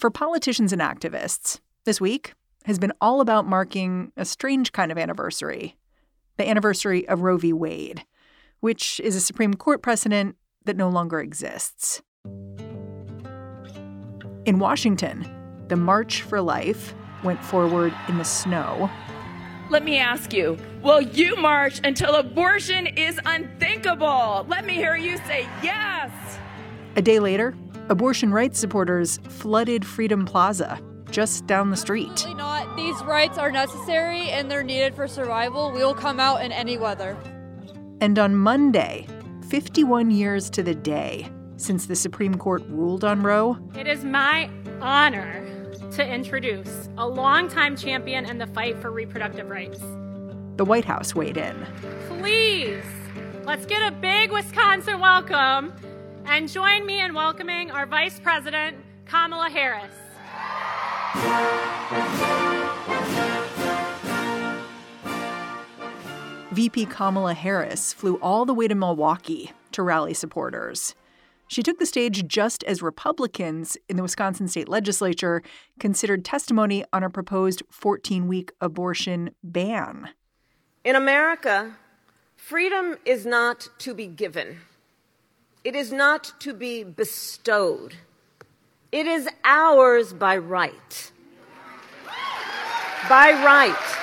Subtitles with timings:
[0.00, 2.32] For politicians and activists, this week
[2.64, 5.76] has been all about marking a strange kind of anniversary
[6.38, 7.52] the anniversary of Roe v.
[7.52, 8.06] Wade,
[8.60, 12.00] which is a Supreme Court precedent that no longer exists.
[14.46, 15.30] In Washington,
[15.68, 18.90] the March for Life went forward in the snow.
[19.68, 24.46] Let me ask you, will you march until abortion is unthinkable?
[24.48, 26.10] Let me hear you say yes.
[26.96, 27.54] A day later,
[27.90, 32.24] abortion rights supporters flooded Freedom Plaza just down the street.
[32.36, 32.76] Not.
[32.76, 35.72] These rights are necessary and they're needed for survival.
[35.72, 37.18] We will come out in any weather.
[38.00, 39.08] And on Monday,
[39.48, 44.48] 51 years to the day since the Supreme Court ruled on Roe, it is my
[44.80, 45.44] honor
[45.90, 49.80] to introduce a longtime champion in the fight for reproductive rights.
[50.56, 51.66] The White House weighed in.
[52.06, 52.84] Please,
[53.44, 55.72] let's get a big Wisconsin welcome
[56.26, 58.76] and join me in welcoming our Vice President,
[59.06, 59.92] Kamala Harris.
[66.52, 70.94] VP Kamala Harris flew all the way to Milwaukee to rally supporters.
[71.48, 75.42] She took the stage just as Republicans in the Wisconsin state legislature
[75.80, 80.10] considered testimony on a proposed 14 week abortion ban.
[80.84, 81.76] In America,
[82.36, 84.58] freedom is not to be given,
[85.64, 87.94] it is not to be bestowed.
[88.92, 91.12] It is ours by right.
[93.08, 93.96] By right.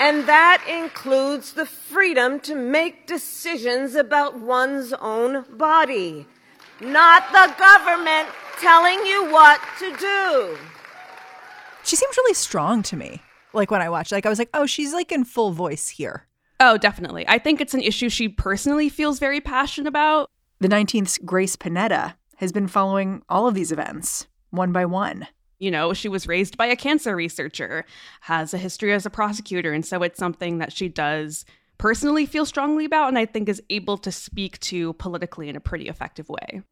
[0.00, 6.26] And that includes the freedom to make decisions about one's own body,
[6.80, 8.28] not the government
[8.60, 10.56] telling you what to do.
[11.82, 13.22] She seems really strong to me.
[13.52, 16.27] Like when I watched, like I was like, oh, she's like in full voice here.
[16.60, 17.24] Oh, definitely.
[17.28, 20.30] I think it's an issue she personally feels very passionate about.
[20.60, 25.26] The 19th's Grace Panetta has been following all of these events one by one.
[25.58, 27.84] You know, she was raised by a cancer researcher,
[28.22, 31.44] has a history as a prosecutor, and so it's something that she does
[31.78, 35.60] personally feel strongly about and I think is able to speak to politically in a
[35.60, 36.62] pretty effective way.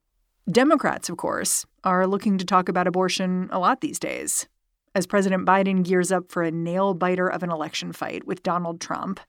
[0.50, 4.46] Democrats, of course, are looking to talk about abortion a lot these days.
[4.94, 8.80] As President Biden gears up for a nail biter of an election fight with Donald
[8.80, 9.20] Trump,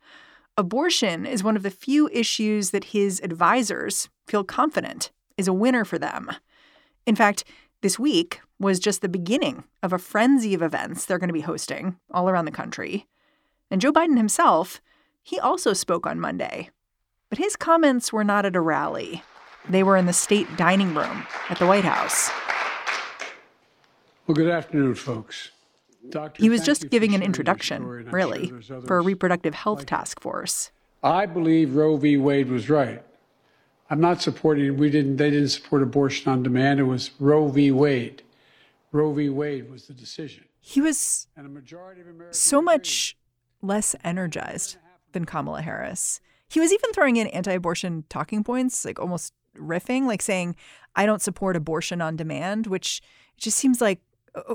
[0.57, 5.85] abortion is one of the few issues that his advisors feel confident is a winner
[5.85, 6.31] for them.
[7.05, 7.43] In fact,
[7.81, 11.41] this week was just the beginning of a frenzy of events they're going to be
[11.41, 13.05] hosting all around the country.
[13.69, 14.81] And Joe Biden himself,
[15.21, 16.71] he also spoke on Monday.
[17.29, 19.21] But his comments were not at a rally.
[19.69, 22.31] They were in the state dining room at the White House.
[24.25, 25.51] Well, good afternoon, folks.
[26.09, 30.21] Doctor, he was just giving an introduction, really, sure for a reproductive health like task
[30.21, 30.71] force.
[31.03, 32.17] I believe Roe v.
[32.17, 33.03] Wade was right.
[33.89, 34.77] I'm not supporting.
[34.77, 35.17] We didn't.
[35.17, 36.79] They didn't support abortion on demand.
[36.79, 37.71] It was Roe v.
[37.71, 38.23] Wade.
[38.91, 39.29] Roe v.
[39.29, 40.45] Wade was the decision.
[40.59, 41.27] He was
[42.31, 43.17] so much
[43.61, 44.77] less energized
[45.13, 46.19] than Kamala Harris.
[46.49, 50.55] He was even throwing in anti-abortion talking points, like almost riffing, like saying,
[50.95, 53.01] "I don't support abortion on demand," which
[53.37, 54.01] just seems like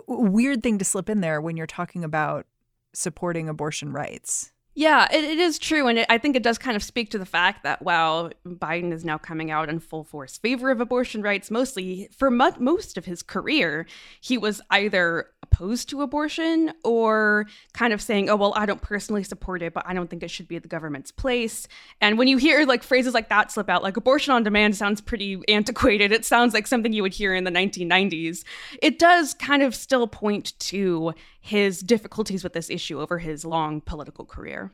[0.07, 2.47] weird thing to slip in there when you're talking about
[2.93, 4.52] supporting abortion rights.
[4.75, 5.87] Yeah, it, it is true.
[5.87, 8.91] And it, I think it does kind of speak to the fact that while Biden
[8.93, 12.97] is now coming out in full force favor of abortion rights, mostly for mo- most
[12.97, 13.87] of his career,
[14.23, 19.23] he was either opposed to abortion or kind of saying, oh, well, I don't personally
[19.25, 21.69] support it, but I don't think it should be the government's place.
[22.01, 25.03] And when you hear like phrases like that slip out, like abortion on demand sounds
[25.03, 26.13] pretty antiquated.
[26.13, 28.45] It sounds like something you would hear in the 1990s.
[28.81, 33.81] It does kind of still point to his difficulties with this issue over his long
[33.81, 34.73] political career.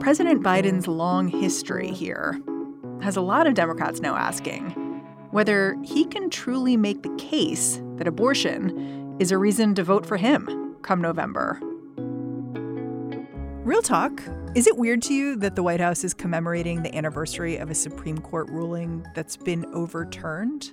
[0.00, 2.40] President Biden's long history here
[3.00, 4.70] has a lot of Democrats now asking
[5.30, 10.16] whether he can truly make the case that abortion is a reason to vote for
[10.16, 11.60] him come November.
[13.64, 14.22] Real talk,
[14.54, 17.74] is it weird to you that the White House is commemorating the anniversary of a
[17.74, 20.72] Supreme Court ruling that's been overturned?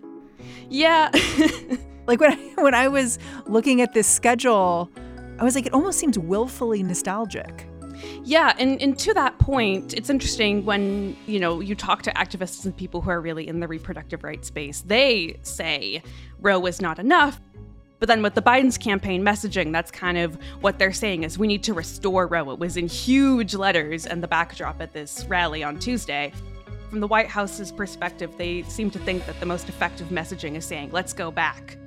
[0.69, 1.09] Yeah.
[2.07, 4.89] like when I, when I was looking at this schedule,
[5.39, 7.67] I was like, it almost seems willfully nostalgic.
[8.23, 12.65] Yeah, and, and to that point, it's interesting when, you know, you talk to activists
[12.65, 16.01] and people who are really in the reproductive rights space, they say
[16.39, 17.39] Roe is not enough.
[17.99, 21.45] But then with the Biden's campaign messaging, that's kind of what they're saying is we
[21.45, 22.49] need to restore Roe.
[22.49, 26.33] It was in huge letters and the backdrop at this rally on Tuesday.
[26.91, 30.65] From the White House's perspective, they seem to think that the most effective messaging is
[30.65, 31.77] saying, let's go back.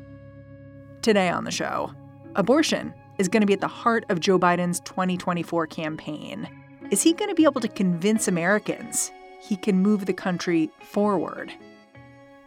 [1.03, 1.93] Today on the show,
[2.37, 6.49] abortion is going to be at the heart of Joe Biden's 2024 campaign.
[6.91, 9.13] Is he going to be able to convince Americans
[9.43, 11.53] he can move the country forward.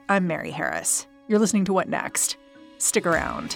[0.09, 1.05] I'm Mary Harris.
[1.27, 2.37] You're listening to What Next?
[2.79, 3.55] Stick around.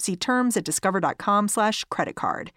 [0.00, 2.52] See terms at discover.com slash credit card.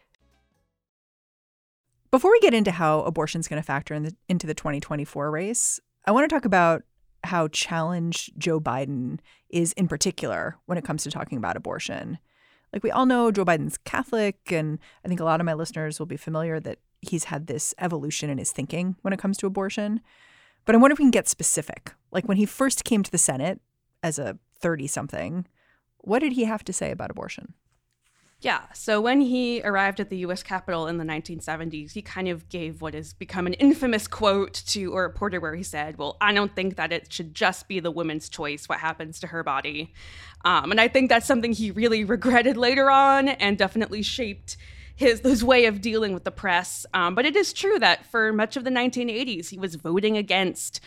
[2.12, 5.32] Before we get into how abortion is going to factor in the, into the 2024
[5.32, 6.84] race, I want to talk about
[7.24, 12.18] how challenged Joe Biden is in particular when it comes to talking about abortion.
[12.74, 16.00] Like we all know Joe Biden's Catholic, and I think a lot of my listeners
[16.00, 19.46] will be familiar that he's had this evolution in his thinking when it comes to
[19.46, 20.02] abortion.
[20.66, 21.94] But I wonder if we can get specific.
[22.12, 23.60] Like when he first came to the Senate
[24.04, 25.48] as a 30 something,
[26.02, 27.54] what did he have to say about abortion?
[28.42, 28.62] Yeah.
[28.74, 32.82] So when he arrived at the US Capitol in the 1970s, he kind of gave
[32.82, 36.56] what has become an infamous quote to a reporter where he said, Well, I don't
[36.56, 39.94] think that it should just be the woman's choice what happens to her body.
[40.44, 44.58] Um, and I think that's something he really regretted later on and definitely shaped
[45.02, 46.86] his his way of dealing with the press.
[46.94, 50.80] Um, but it is true that for much of the 1980s, he was voting against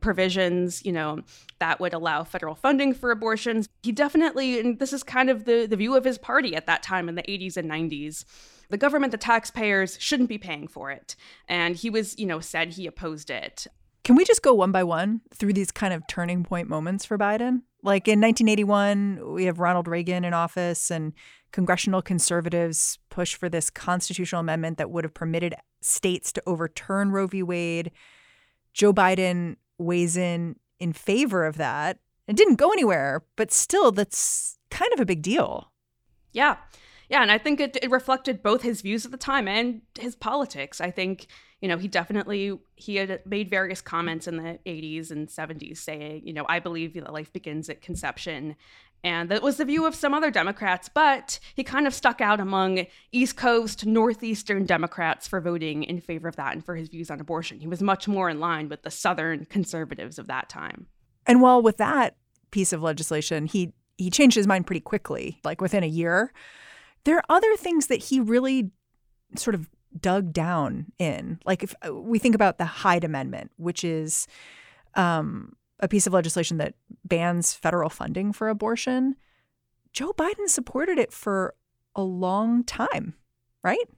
[0.00, 1.20] provisions, you know,
[1.58, 3.68] that would allow federal funding for abortions.
[3.82, 6.82] He definitely, and this is kind of the, the view of his party at that
[6.82, 8.24] time in the 80s and 90s.
[8.70, 11.14] The government, the taxpayers, shouldn't be paying for it.
[11.46, 13.66] And he was, you know, said he opposed it.
[14.04, 17.18] Can we just go one by one through these kind of turning point moments for
[17.18, 17.62] Biden?
[17.82, 21.12] Like in 1981, we have Ronald Reagan in office, and
[21.52, 27.26] congressional conservatives push for this constitutional amendment that would have permitted states to overturn Roe
[27.26, 27.42] v.
[27.42, 27.90] Wade.
[28.72, 31.98] Joe Biden weighs in in favor of that.
[32.28, 35.72] It didn't go anywhere, but still, that's kind of a big deal.
[36.30, 36.58] Yeah.
[37.08, 37.22] Yeah.
[37.22, 40.80] And I think it, it reflected both his views at the time and his politics.
[40.80, 41.26] I think,
[41.60, 46.22] you know, he definitely he had made various comments in the 80s and 70s saying,
[46.24, 48.54] you know, I believe that life begins at conception
[49.04, 52.40] and that was the view of some other Democrats, but he kind of stuck out
[52.40, 57.10] among East Coast, Northeastern Democrats for voting in favor of that and for his views
[57.10, 57.60] on abortion.
[57.60, 60.86] He was much more in line with the Southern conservatives of that time.
[61.26, 62.16] And while with that
[62.50, 66.32] piece of legislation, he he changed his mind pretty quickly, like within a year.
[67.04, 68.70] There are other things that he really
[69.36, 69.68] sort of
[70.00, 71.40] dug down in.
[71.44, 74.28] Like if we think about the Hyde Amendment, which is
[74.94, 79.16] um, a piece of legislation that bans federal funding for abortion,
[79.92, 81.54] Joe Biden supported it for
[81.94, 83.14] a long time,
[83.62, 83.88] right?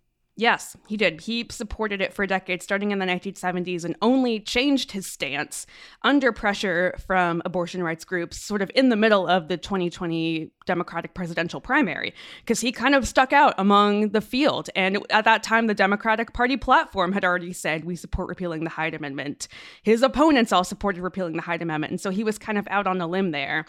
[0.40, 1.20] Yes, he did.
[1.20, 5.66] He supported it for decades, starting in the 1970s, and only changed his stance
[6.00, 11.12] under pressure from abortion rights groups, sort of in the middle of the 2020 Democratic
[11.12, 14.70] presidential primary, because he kind of stuck out among the field.
[14.74, 18.70] And at that time, the Democratic Party platform had already said, we support repealing the
[18.70, 19.46] Hyde Amendment.
[19.82, 21.90] His opponents all supported repealing the Hyde Amendment.
[21.90, 23.66] And so he was kind of out on a limb there.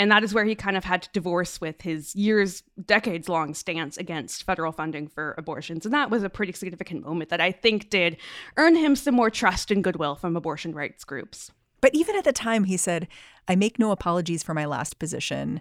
[0.00, 3.52] And that is where he kind of had to divorce with his years, decades long
[3.52, 5.84] stance against federal funding for abortions.
[5.84, 8.16] And that was a pretty significant moment that I think did
[8.56, 11.50] earn him some more trust and goodwill from abortion rights groups.
[11.82, 13.08] But even at the time, he said,
[13.46, 15.60] I make no apologies for my last position,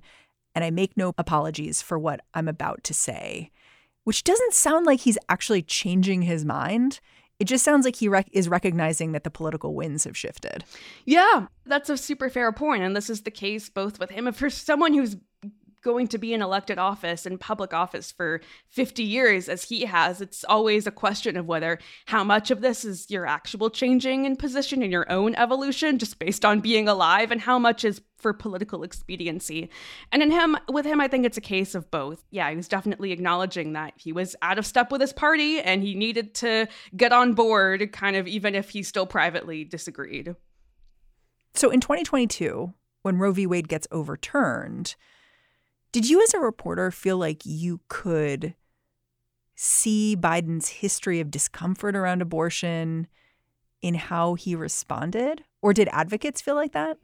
[0.56, 3.52] and I make no apologies for what I'm about to say,
[4.06, 7.02] which doesn't sound like he's actually changing his mind.
[7.40, 10.66] It just sounds like he rec- is recognizing that the political winds have shifted.
[11.06, 14.36] Yeah, that's a super fair point, and this is the case both with him and
[14.36, 15.16] for someone who's
[15.82, 20.22] going to be in elected office and public office for 50 years as he has
[20.22, 24.36] it's always a question of whether how much of this is your actual changing in
[24.36, 28.34] position in your own evolution just based on being alive and how much is for
[28.34, 29.70] political expediency.
[30.12, 32.24] And in him with him i think it's a case of both.
[32.30, 35.82] Yeah he was definitely acknowledging that he was out of step with his party and
[35.82, 40.36] he needed to get on board kind of even if he still privately disagreed.
[41.54, 43.48] So in 2022 when roe v.
[43.48, 44.96] Wade gets overturned
[45.92, 48.56] did you, as a reporter, feel like you could
[49.56, 53.08] see Biden's history of discomfort around abortion
[53.82, 55.44] in how he responded?
[55.62, 56.98] Or did advocates feel like that?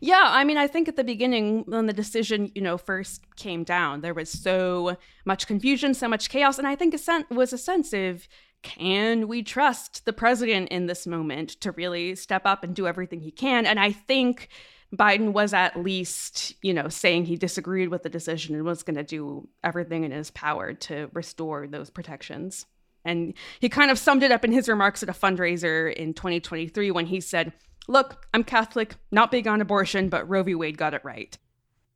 [0.00, 3.62] Yeah, I mean, I think at the beginning, when the decision, you know, first came
[3.62, 7.52] down, there was so much confusion, so much chaos, and I think a sen- was
[7.52, 8.26] a sense of
[8.62, 13.20] can we trust the president in this moment to really step up and do everything
[13.20, 13.66] he can?
[13.66, 14.48] And I think
[14.94, 18.96] Biden was at least, you know, saying he disagreed with the decision and was going
[18.96, 22.66] to do everything in his power to restore those protections.
[23.04, 26.90] And he kind of summed it up in his remarks at a fundraiser in 2023
[26.90, 27.52] when he said,
[27.88, 30.54] Look, I'm Catholic, not big on abortion, but Roe v.
[30.54, 31.36] Wade got it right.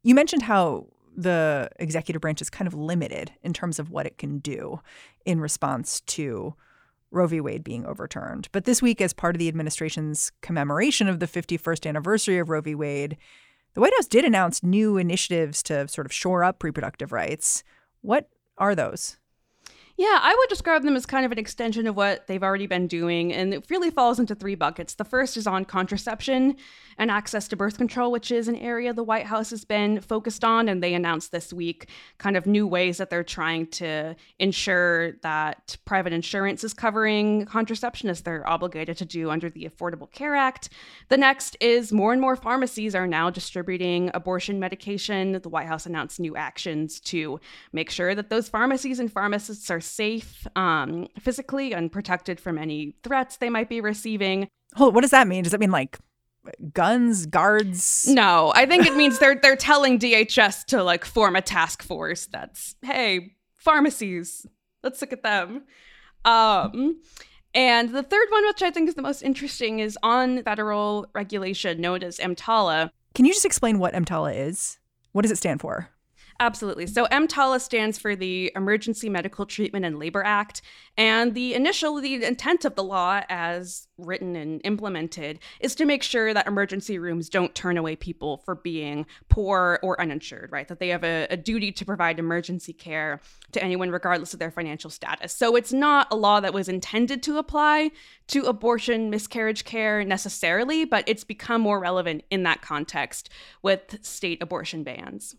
[0.02, 4.18] You mentioned how the executive branch is kind of limited in terms of what it
[4.18, 4.80] can do
[5.24, 6.54] in response to
[7.10, 7.40] Roe v.
[7.40, 8.48] Wade being overturned.
[8.52, 12.60] But this week, as part of the administration's commemoration of the 51st anniversary of Roe
[12.60, 12.74] v.
[12.74, 13.16] Wade,
[13.74, 17.62] the White House did announce new initiatives to sort of shore up reproductive rights.
[18.00, 19.18] What are those?
[19.98, 22.86] Yeah, I would describe them as kind of an extension of what they've already been
[22.86, 24.94] doing, and it really falls into three buckets.
[24.94, 26.56] The first is on contraception
[26.98, 30.44] and access to birth control, which is an area the White House has been focused
[30.44, 31.88] on, and they announced this week
[32.18, 38.10] kind of new ways that they're trying to ensure that private insurance is covering contraception
[38.10, 40.68] as they're obligated to do under the Affordable Care Act.
[41.08, 45.40] The next is more and more pharmacies are now distributing abortion medication.
[45.40, 47.40] The White House announced new actions to
[47.72, 52.94] make sure that those pharmacies and pharmacists are safe um, physically and protected from any
[53.02, 54.48] threats they might be receiving.
[54.74, 55.42] Hold, what does that mean?
[55.42, 55.98] Does that mean like
[56.72, 58.06] guns, guards?
[58.08, 62.26] No, I think it means they're they're telling DHS to like form a task force
[62.26, 64.46] that's hey pharmacies,
[64.82, 65.64] let's look at them.
[66.24, 67.00] Um,
[67.54, 71.80] and the third one, which I think is the most interesting, is on federal regulation
[71.80, 72.90] known as EMTALA.
[73.14, 74.78] Can you just explain what EMTALA is?
[75.12, 75.88] What does it stand for?
[76.38, 76.86] Absolutely.
[76.86, 80.60] So EMTALA stands for the Emergency Medical Treatment and Labor Act.
[80.98, 86.02] And the initial, the intent of the law as written and implemented is to make
[86.02, 90.68] sure that emergency rooms don't turn away people for being poor or uninsured, right?
[90.68, 93.20] That they have a, a duty to provide emergency care
[93.52, 95.32] to anyone regardless of their financial status.
[95.32, 97.92] So it's not a law that was intended to apply
[98.28, 103.30] to abortion, miscarriage care necessarily, but it's become more relevant in that context
[103.62, 105.36] with state abortion bans.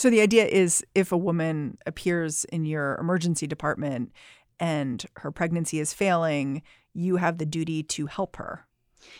[0.00, 4.12] So the idea is if a woman appears in your emergency department
[4.58, 6.62] and her pregnancy is failing,
[6.94, 8.64] you have the duty to help her.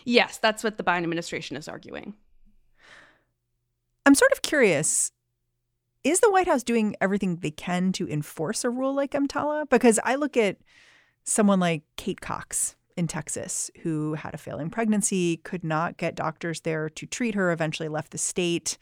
[0.06, 2.14] Yes, that's what the Biden administration is arguing.
[4.06, 5.12] I'm sort of curious
[6.02, 9.68] is the White House doing everything they can to enforce a rule like EMTALA?
[9.68, 10.56] Because I look at
[11.25, 16.62] someone like Kate Cox in Texas who had a failing pregnancy, could not get doctors
[16.62, 18.78] there to treat her, eventually left the state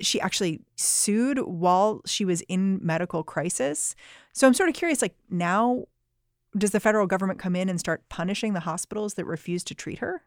[0.00, 3.94] she actually sued while she was in medical crisis.
[4.32, 5.84] So I'm sort of curious like now
[6.56, 9.98] does the federal government come in and start punishing the hospitals that refuse to treat
[9.98, 10.24] her?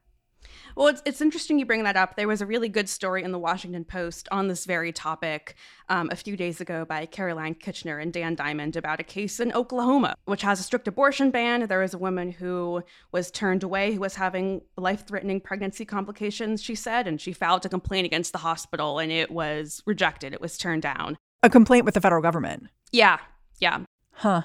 [0.76, 2.16] Well, it's, it's interesting you bring that up.
[2.16, 5.56] There was a really good story in the Washington Post on this very topic
[5.90, 9.54] um, a few days ago by Caroline Kitchener and Dan Diamond about a case in
[9.54, 11.68] Oklahoma, which has a strict abortion ban.
[11.68, 16.62] There was a woman who was turned away who was having life threatening pregnancy complications,
[16.64, 20.34] she said, and she filed a complaint against the hospital and it was rejected.
[20.34, 21.18] It was turned down.
[21.44, 22.70] A complaint with the federal government?
[22.92, 23.18] Yeah.
[23.60, 23.80] Yeah.
[24.12, 24.44] Huh.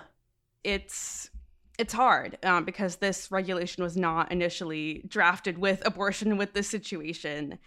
[0.64, 1.30] It's
[1.78, 7.58] it's hard um, because this regulation was not initially drafted with abortion with this situation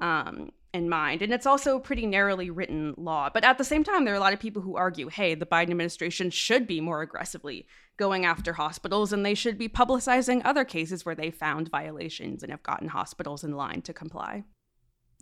[0.00, 1.22] um, in mind.
[1.22, 3.30] And it's also a pretty narrowly written law.
[3.32, 5.46] But at the same time, there are a lot of people who argue hey, the
[5.46, 10.64] Biden administration should be more aggressively going after hospitals and they should be publicizing other
[10.64, 14.42] cases where they found violations and have gotten hospitals in line to comply.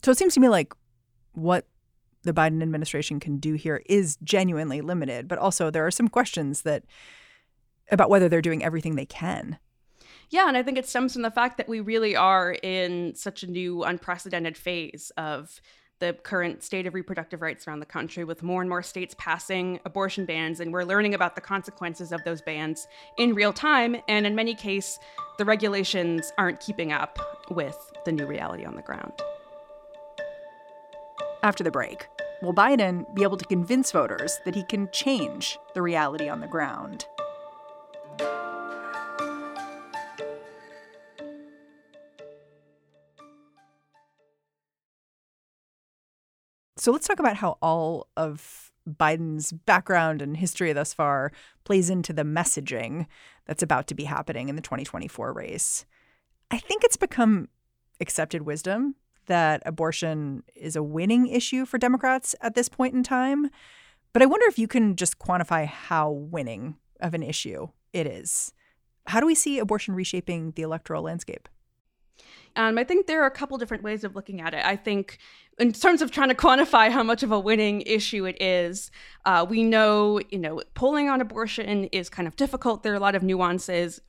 [0.03, 0.73] So it seems to me like
[1.33, 1.67] what
[2.23, 6.63] the Biden administration can do here is genuinely limited, but also there are some questions
[6.63, 6.85] that
[7.91, 9.59] about whether they're doing everything they can.
[10.31, 13.43] Yeah, and I think it stems from the fact that we really are in such
[13.43, 15.61] a new, unprecedented phase of
[16.01, 19.81] the current state of reproductive rights around the country, with more and more states passing
[19.85, 23.97] abortion bans, and we're learning about the consequences of those bans in real time.
[24.07, 25.01] And in many cases,
[25.39, 27.19] the regulations aren't keeping up
[27.51, 29.13] with the new reality on the ground.
[31.43, 32.07] After the break,
[32.43, 36.47] will Biden be able to convince voters that he can change the reality on the
[36.47, 37.07] ground?
[46.79, 51.33] So let's talk about how all of Biden's background and history thus far
[51.65, 53.07] plays into the messaging
[53.47, 55.85] that's about to be happening in the 2024 race.
[56.51, 57.49] I think it's become
[58.01, 58.95] accepted wisdom
[59.27, 63.51] that abortion is a winning issue for Democrats at this point in time.
[64.13, 68.53] But I wonder if you can just quantify how winning of an issue it is.
[69.07, 71.49] How do we see abortion reshaping the electoral landscape?
[72.59, 74.65] Um, I think there are a couple different ways of looking at it.
[74.65, 75.19] I think,
[75.61, 78.91] in terms of trying to quantify how much of a winning issue it is,
[79.25, 82.83] uh, we know, you know, polling on abortion is kind of difficult.
[82.83, 84.01] There are a lot of nuances.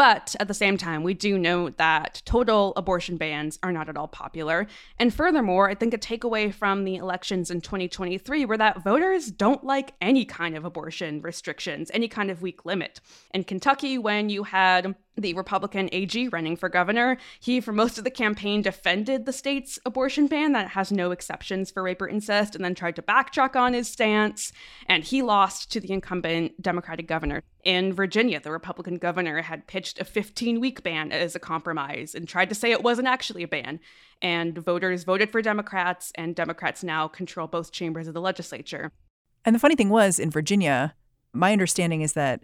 [0.00, 3.98] But at the same time, we do know that total abortion bans are not at
[3.98, 4.66] all popular.
[4.98, 9.62] And furthermore, I think a takeaway from the elections in 2023 were that voters don't
[9.62, 13.02] like any kind of abortion restrictions, any kind of week limit.
[13.34, 17.16] In Kentucky, when you had the Republican AG running for governor.
[17.38, 21.70] He, for most of the campaign, defended the state's abortion ban that has no exceptions
[21.70, 24.52] for rape or incest and then tried to backtrack on his stance.
[24.86, 27.42] And he lost to the incumbent Democratic governor.
[27.64, 32.26] In Virginia, the Republican governor had pitched a 15 week ban as a compromise and
[32.26, 33.80] tried to say it wasn't actually a ban.
[34.22, 38.92] And voters voted for Democrats, and Democrats now control both chambers of the legislature.
[39.44, 40.94] And the funny thing was, in Virginia,
[41.32, 42.42] my understanding is that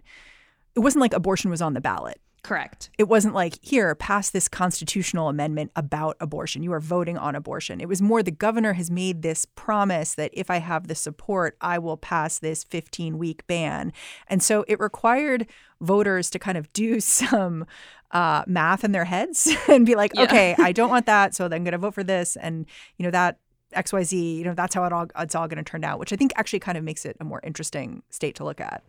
[0.75, 2.19] it wasn't like abortion was on the ballot.
[2.47, 2.89] Correct.
[2.97, 6.63] It wasn't like, here, pass this constitutional amendment about abortion.
[6.63, 7.81] You are voting on abortion.
[7.81, 11.57] It was more the governor has made this promise that if I have the support,
[11.59, 13.91] I will pass this 15 week ban.
[14.27, 15.45] And so it required
[15.81, 17.65] voters to kind of do some
[18.11, 20.21] uh, math in their heads and be like, yeah.
[20.23, 21.35] okay, I don't want that.
[21.35, 22.37] So I'm going to vote for this.
[22.37, 23.39] And, you know, that
[23.75, 26.15] XYZ, you know, that's how it all, it's all going to turn out, which I
[26.15, 28.83] think actually kind of makes it a more interesting state to look at.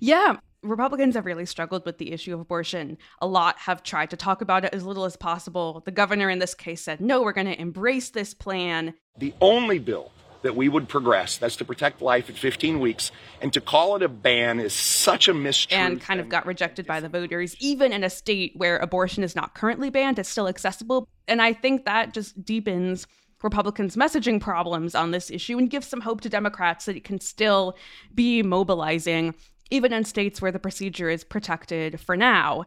[0.00, 2.98] Yeah, Republicans have really struggled with the issue of abortion.
[3.20, 5.82] A lot have tried to talk about it as little as possible.
[5.84, 8.94] The governor in this case said, no, we're going to embrace this plan.
[9.16, 10.10] The only bill
[10.42, 13.10] that we would progress that's to protect life at 15 weeks
[13.40, 16.86] and to call it a ban is such a mistruth and kind of got rejected
[16.86, 20.46] by the voters even in a state where abortion is not currently banned it's still
[20.46, 23.06] accessible and i think that just deepens
[23.42, 27.20] Republicans' messaging problems on this issue and gives some hope to Democrats that it can
[27.20, 27.76] still
[28.12, 29.32] be mobilizing
[29.70, 32.64] even in states where the procedure is protected for now.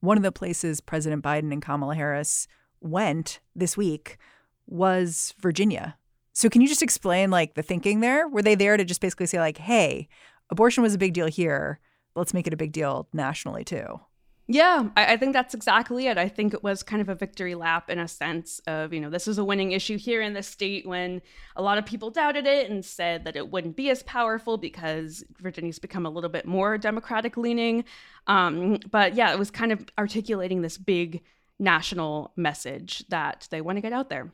[0.00, 2.46] One of the places President Biden and Kamala Harris
[2.80, 4.18] went this week
[4.66, 5.96] was Virginia.
[6.32, 8.28] So can you just explain like the thinking there?
[8.28, 10.08] Were they there to just basically say like, "Hey,
[10.50, 11.78] abortion was a big deal here.
[12.14, 14.00] Let's make it a big deal nationally too."
[14.46, 16.18] Yeah, I, I, think that's exactly it.
[16.18, 19.08] I think it was kind of a victory lap in a sense of, you know,
[19.08, 21.22] this is a winning issue here in the state when
[21.56, 25.24] a lot of people doubted it and said that it wouldn't be as powerful because
[25.40, 27.84] Virginia's become a little bit more Democratic leaning.
[28.26, 31.22] Um, but yeah, it was kind of articulating this big
[31.58, 34.30] national message that they want to get out there.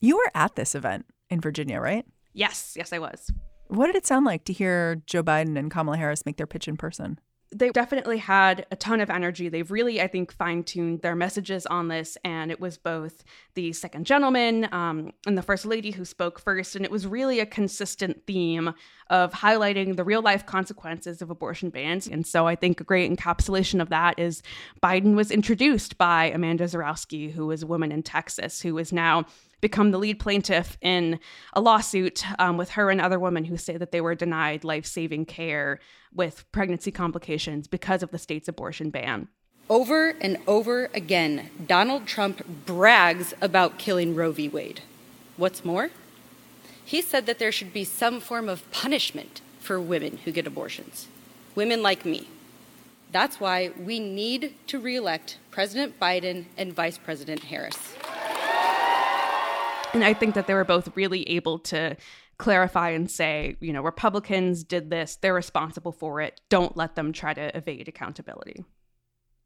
[0.00, 2.04] You were at this event in Virginia, right?
[2.34, 3.30] Yes, yes, I was.
[3.68, 6.68] What did it sound like to hear Joe Biden and Kamala Harris make their pitch
[6.68, 7.18] in person?
[7.52, 9.48] They definitely had a ton of energy.
[9.48, 12.18] They've really, I think, fine tuned their messages on this.
[12.24, 13.22] And it was both
[13.54, 16.74] the second gentleman um, and the first lady who spoke first.
[16.74, 18.74] And it was really a consistent theme
[19.10, 22.08] of highlighting the real life consequences of abortion bans.
[22.08, 24.42] And so I think a great encapsulation of that is
[24.82, 29.24] Biden was introduced by Amanda Zurawski, who is a woman in Texas who is now
[29.60, 31.18] become the lead plaintiff in
[31.52, 34.86] a lawsuit um, with her and other women who say that they were denied life
[34.86, 35.78] saving care
[36.12, 39.28] with pregnancy complications because of the state's abortion ban.
[39.68, 44.48] Over and over again, Donald Trump brags about killing Roe v.
[44.48, 44.80] Wade.
[45.36, 45.90] What's more,
[46.84, 51.08] he said that there should be some form of punishment for women who get abortions,
[51.56, 52.28] women like me.
[53.10, 57.96] That's why we need to reelect President Biden and Vice President Harris.
[59.96, 61.96] And I think that they were both really able to
[62.36, 66.38] clarify and say, you know, Republicans did this, they're responsible for it.
[66.50, 68.62] Don't let them try to evade accountability.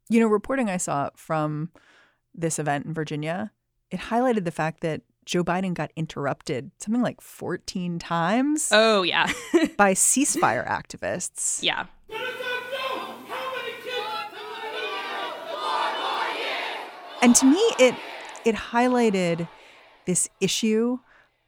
[0.09, 1.71] You know, reporting I saw from
[2.35, 3.53] this event in Virginia,
[3.91, 8.67] it highlighted the fact that Joe Biden got interrupted something like 14 times.
[8.73, 9.31] Oh, yeah.
[9.77, 11.63] by ceasefire activists.
[11.63, 11.85] Yeah.
[17.21, 17.95] And to me, it
[18.43, 19.47] it highlighted
[20.05, 20.97] this issue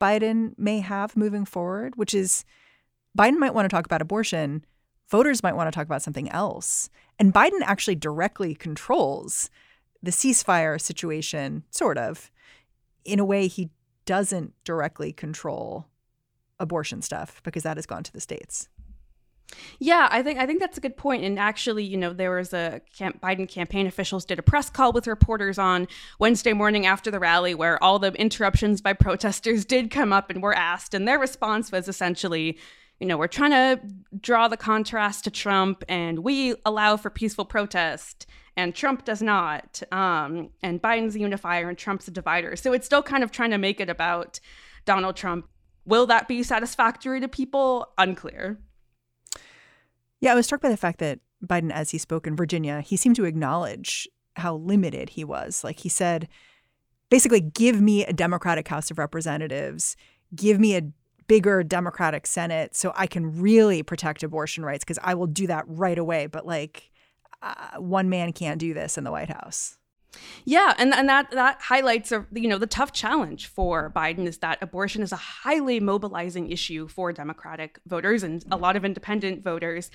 [0.03, 2.43] Biden may have moving forward, which is
[3.17, 4.65] Biden might want to talk about abortion.
[5.09, 6.89] Voters might want to talk about something else.
[7.17, 9.49] And Biden actually directly controls
[10.01, 12.31] the ceasefire situation, sort of,
[13.05, 13.69] in a way he
[14.05, 15.85] doesn't directly control
[16.59, 18.67] abortion stuff because that has gone to the states.
[19.79, 21.23] Yeah, I think I think that's a good point.
[21.23, 24.93] And actually, you know, there was a camp, Biden campaign officials did a press call
[24.93, 25.87] with reporters on
[26.19, 30.41] Wednesday morning after the rally, where all the interruptions by protesters did come up and
[30.41, 32.57] were asked, and their response was essentially,
[32.99, 33.81] you know, we're trying to
[34.19, 39.81] draw the contrast to Trump, and we allow for peaceful protest, and Trump does not.
[39.91, 42.55] Um, and Biden's a unifier, and Trump's a divider.
[42.55, 44.39] So it's still kind of trying to make it about
[44.85, 45.47] Donald Trump.
[45.85, 47.89] Will that be satisfactory to people?
[47.97, 48.59] Unclear.
[50.23, 52.95] Yeah, I was struck by the fact that Biden, as he spoke in Virginia, he
[52.95, 54.07] seemed to acknowledge
[54.37, 55.65] how limited he was.
[55.65, 56.29] Like he said,
[57.09, 59.97] basically, give me a Democratic House of Representatives,
[60.33, 60.83] give me a
[61.27, 65.65] bigger Democratic Senate so I can really protect abortion rights because I will do that
[65.67, 66.27] right away.
[66.27, 66.89] But like,
[67.41, 69.77] uh, one man can't do this in the White House.
[70.45, 74.39] Yeah, and and that that highlights a, you know the tough challenge for Biden is
[74.39, 79.43] that abortion is a highly mobilizing issue for Democratic voters and a lot of independent
[79.43, 79.89] voters,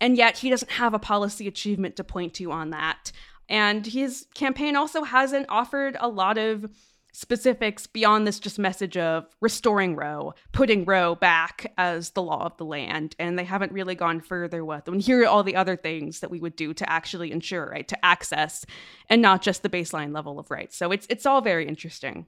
[0.00, 3.12] and yet he doesn't have a policy achievement to point to on that.
[3.48, 6.70] And his campaign also hasn't offered a lot of
[7.18, 12.56] specifics beyond this just message of restoring Roe, putting Roe back as the law of
[12.58, 13.16] the land.
[13.18, 14.86] And they haven't really gone further with.
[14.86, 17.88] And here are all the other things that we would do to actually ensure right
[17.88, 18.64] to access
[19.10, 20.76] and not just the baseline level of rights.
[20.76, 22.26] So it's it's all very interesting.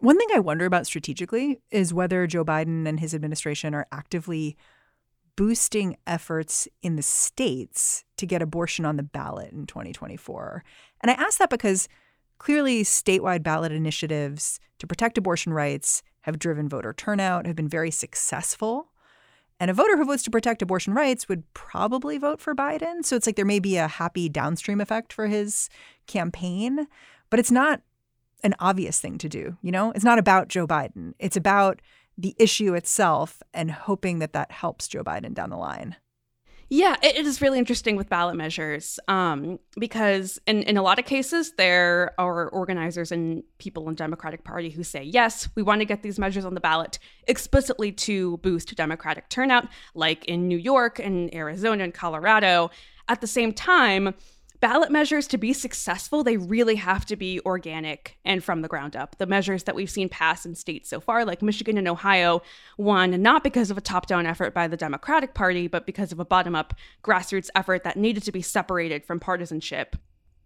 [0.00, 4.58] One thing I wonder about strategically is whether Joe Biden and his administration are actively
[5.36, 10.62] boosting efforts in the states to get abortion on the ballot in 2024.
[11.00, 11.88] And I ask that because
[12.38, 17.90] clearly statewide ballot initiatives to protect abortion rights have driven voter turnout, have been very
[17.90, 18.88] successful.
[19.60, 23.04] And a voter who votes to protect abortion rights would probably vote for Biden.
[23.04, 25.68] So it's like there may be a happy downstream effect for his
[26.06, 26.86] campaign,
[27.28, 27.82] but it's not
[28.44, 29.56] an obvious thing to do.
[29.62, 31.14] You know, it's not about Joe Biden.
[31.18, 31.82] It's about
[32.16, 35.96] the issue itself and hoping that that helps Joe Biden down the line.
[36.70, 41.06] Yeah, it is really interesting with ballot measures um, because in, in a lot of
[41.06, 45.86] cases, there are organizers and people in Democratic Party who say, yes, we want to
[45.86, 50.98] get these measures on the ballot explicitly to boost Democratic turnout, like in New York
[50.98, 52.70] and Arizona and Colorado.
[53.08, 54.14] At the same time,
[54.60, 58.96] ballot measures to be successful, they really have to be organic and from the ground
[58.96, 59.16] up.
[59.18, 62.42] The measures that we've seen pass in states so far, like Michigan and Ohio,
[62.76, 66.20] won not because of a top down effort by the Democratic Party, but because of
[66.20, 69.96] a bottom up grassroots effort that needed to be separated from partisanship.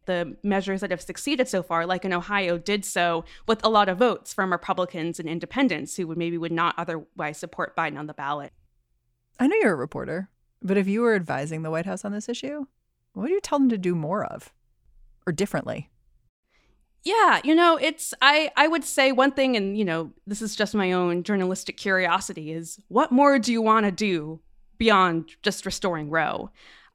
[0.05, 3.89] The measures that have succeeded so far, like in Ohio, did so with a lot
[3.89, 8.09] of votes from Republicans and independents who would maybe would not otherwise support Biden on
[8.09, 8.53] the ballot.
[9.39, 10.29] I know you're a reporter,
[10.61, 12.67] but if you were advising the White House on this issue,
[13.15, 14.53] what do you tell them to do more of
[15.27, 15.91] or differently?
[17.05, 20.55] Yeah, you know, it's I I would say one thing and you know, this is
[20.55, 24.41] just my own journalistic curiosity is what more do you want to do
[24.79, 26.51] beyond just restoring Roe?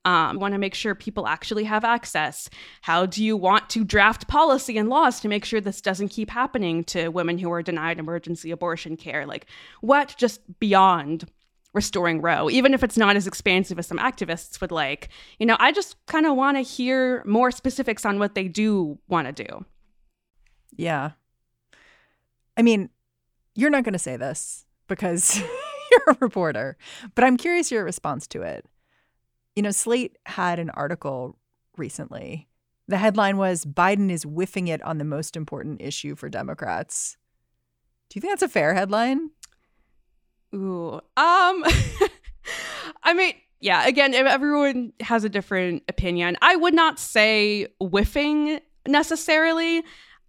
[0.05, 2.49] Um, want to make sure people actually have access.
[2.81, 6.29] How do you want to draft policy and laws to make sure this doesn't keep
[6.29, 9.25] happening to women who are denied emergency abortion care?
[9.25, 9.47] Like,
[9.81, 11.29] what just beyond
[11.77, 15.09] restoring Roe, even if it's not as expansive as some activists would like.
[15.39, 18.97] You know, I just kind of want to hear more specifics on what they do
[19.07, 19.65] want to do.
[20.75, 21.11] Yeah.
[22.57, 22.89] I mean,
[23.55, 25.39] you're not going to say this because
[25.91, 26.77] you're a reporter,
[27.15, 28.65] but I'm curious your response to it.
[29.55, 31.37] You know, Slate had an article
[31.77, 32.47] recently.
[32.87, 37.17] The headline was Biden is whiffing it on the most important issue for Democrats.
[38.09, 39.29] Do you think that's a fair headline?
[40.57, 40.93] Ooh.
[40.93, 41.01] Um
[43.03, 46.37] I mean, yeah, again, everyone has a different opinion.
[46.41, 49.83] I would not say whiffing necessarily.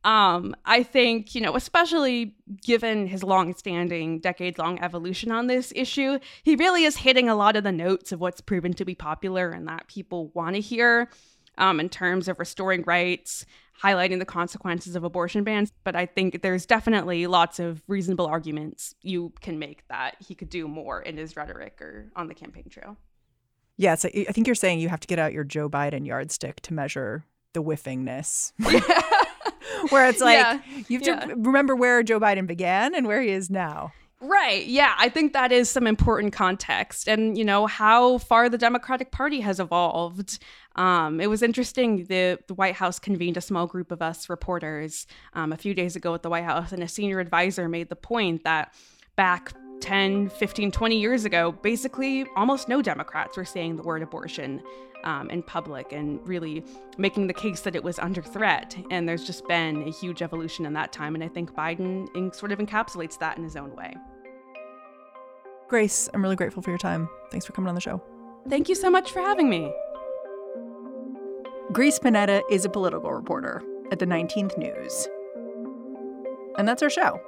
[0.05, 6.57] Um, I think, you know, especially given his long-standing, decades-long evolution on this issue, he
[6.57, 9.67] really is hitting a lot of the notes of what's proven to be popular and
[9.69, 11.11] that people want to hear
[11.59, 13.45] um, in terms of restoring rights,
[13.83, 15.73] highlighting the consequences of abortion bans.
[15.85, 20.51] But I think there's definitely lots of reasonable arguments you can make that he could
[20.51, 22.97] do more in his rhetoric or on the campaign trail.
[23.77, 26.61] Yeah, so I think you're saying you have to get out your Joe Biden yardstick
[26.63, 28.53] to measure the whiffingness.
[29.91, 30.61] where it's like yeah.
[30.89, 31.27] you have yeah.
[31.27, 33.93] to remember where Joe Biden began and where he is now.
[34.21, 34.67] Right.
[34.67, 34.95] Yeah.
[34.99, 39.41] I think that is some important context and, you know, how far the Democratic Party
[39.41, 40.41] has evolved.
[40.75, 42.05] Um, it was interesting.
[42.05, 45.95] The, the White House convened a small group of us reporters um, a few days
[45.95, 48.75] ago at the White House, and a senior advisor made the point that
[49.17, 54.63] back 10, 15, 20 years ago, basically almost no Democrats were saying the word abortion
[55.05, 56.65] um, in public and really
[56.97, 58.77] making the case that it was under threat.
[58.91, 61.15] And there's just been a huge evolution in that time.
[61.15, 63.95] And I think Biden in, sort of encapsulates that in his own way.
[65.69, 67.09] Grace, I'm really grateful for your time.
[67.31, 68.03] Thanks for coming on the show.
[68.49, 69.73] Thank you so much for having me.
[71.73, 73.63] Grace Panetta is a political reporter
[73.93, 75.09] at the 19th News.
[76.57, 77.21] And that's our show.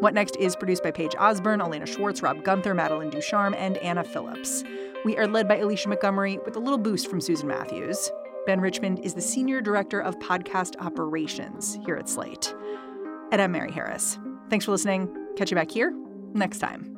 [0.00, 4.04] What Next is produced by Paige Osborne, Elena Schwartz, Rob Gunther, Madeline Ducharme, and Anna
[4.04, 4.62] Phillips.
[5.04, 8.10] We are led by Alicia Montgomery with a little boost from Susan Matthews.
[8.46, 12.54] Ben Richmond is the Senior Director of Podcast Operations here at Slate.
[13.32, 14.18] And I'm Mary Harris.
[14.50, 15.12] Thanks for listening.
[15.36, 15.92] Catch you back here
[16.32, 16.97] next time.